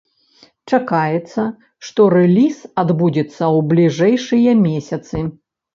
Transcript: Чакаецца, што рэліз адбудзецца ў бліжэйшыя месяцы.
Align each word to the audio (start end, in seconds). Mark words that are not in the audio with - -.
Чакаецца, 0.71 1.41
што 1.89 2.01
рэліз 2.15 2.57
адбудзецца 2.85 3.37
ў 3.37 3.57
бліжэйшыя 3.71 4.61
месяцы. 4.69 5.17